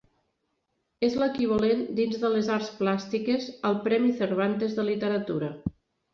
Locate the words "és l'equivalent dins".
1.07-2.15